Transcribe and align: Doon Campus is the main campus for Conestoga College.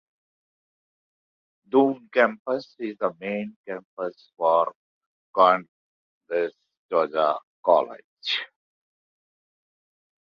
Doon 1.69 2.09
Campus 2.11 2.73
is 2.79 2.97
the 2.97 3.13
main 3.19 3.55
campus 3.67 4.31
for 4.35 4.73
Conestoga 5.37 7.37
College. 7.63 8.39